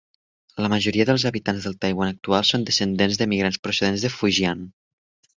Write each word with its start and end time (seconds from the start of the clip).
La 0.65 0.69
majoria 0.73 1.05
dels 1.09 1.25
habitants 1.29 1.67
del 1.67 1.75
Taiwan 1.83 2.13
actual 2.13 2.47
són 2.51 2.63
descendents 2.69 3.19
d'emigrants 3.19 3.61
procedents 3.67 4.07
de 4.07 4.11
Fujian. 4.15 4.65